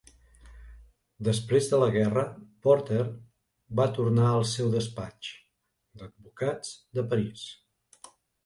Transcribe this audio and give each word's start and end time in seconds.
Després 1.27 1.67
de 1.73 1.79
la 1.83 1.89
guerra, 1.95 2.23
Porter 2.67 3.03
va 3.81 3.87
tornar 3.99 4.25
al 4.39 4.47
seu 4.55 4.73
despatx 4.79 5.31
d'advocat 6.03 6.75
de 6.99 7.09
París. 7.13 7.49